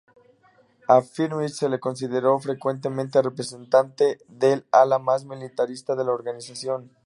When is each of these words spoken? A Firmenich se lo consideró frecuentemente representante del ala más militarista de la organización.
A 0.87 0.99
Firmenich 1.03 1.53
se 1.55 1.69
lo 1.69 1.79
consideró 1.79 2.39
frecuentemente 2.39 3.21
representante 3.21 4.17
del 4.27 4.65
ala 4.71 4.97
más 4.97 5.25
militarista 5.25 5.95
de 5.95 6.03
la 6.03 6.11
organización. 6.11 6.89